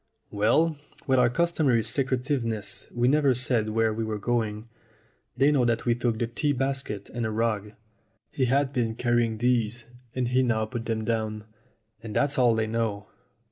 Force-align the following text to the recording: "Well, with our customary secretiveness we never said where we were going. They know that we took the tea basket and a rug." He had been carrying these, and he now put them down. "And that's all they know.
"Well, 0.31 0.77
with 1.05 1.19
our 1.19 1.29
customary 1.29 1.83
secretiveness 1.83 2.87
we 2.91 3.07
never 3.07 3.35
said 3.35 3.69
where 3.69 3.93
we 3.93 4.03
were 4.03 4.17
going. 4.17 4.67
They 5.37 5.51
know 5.51 5.63
that 5.63 5.85
we 5.85 5.93
took 5.93 6.17
the 6.17 6.25
tea 6.25 6.53
basket 6.53 7.11
and 7.11 7.23
a 7.23 7.29
rug." 7.29 7.73
He 8.31 8.45
had 8.45 8.73
been 8.73 8.95
carrying 8.95 9.37
these, 9.37 9.85
and 10.15 10.29
he 10.29 10.41
now 10.41 10.65
put 10.65 10.85
them 10.87 11.05
down. 11.05 11.45
"And 12.01 12.15
that's 12.15 12.39
all 12.39 12.55
they 12.55 12.65
know. 12.65 13.09